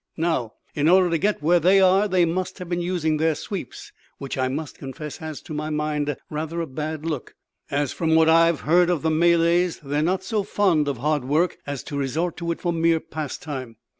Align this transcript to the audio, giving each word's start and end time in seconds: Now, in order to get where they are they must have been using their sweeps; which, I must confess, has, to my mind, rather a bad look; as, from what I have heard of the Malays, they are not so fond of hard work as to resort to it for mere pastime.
Now, 0.17 0.53
in 0.73 0.89
order 0.89 1.11
to 1.11 1.19
get 1.19 1.43
where 1.43 1.59
they 1.59 1.79
are 1.79 2.07
they 2.07 2.25
must 2.25 2.57
have 2.57 2.67
been 2.67 2.81
using 2.81 3.17
their 3.17 3.35
sweeps; 3.35 3.91
which, 4.17 4.35
I 4.35 4.47
must 4.47 4.79
confess, 4.79 5.17
has, 5.17 5.43
to 5.43 5.53
my 5.53 5.69
mind, 5.69 6.17
rather 6.27 6.59
a 6.59 6.65
bad 6.65 7.05
look; 7.05 7.35
as, 7.69 7.93
from 7.93 8.15
what 8.15 8.27
I 8.27 8.47
have 8.47 8.61
heard 8.61 8.89
of 8.89 9.03
the 9.03 9.11
Malays, 9.11 9.79
they 9.83 9.99
are 9.99 10.01
not 10.01 10.23
so 10.23 10.41
fond 10.41 10.87
of 10.87 10.97
hard 10.97 11.23
work 11.25 11.59
as 11.67 11.83
to 11.83 11.97
resort 11.99 12.35
to 12.37 12.51
it 12.51 12.59
for 12.59 12.73
mere 12.73 12.99
pastime. 12.99 13.75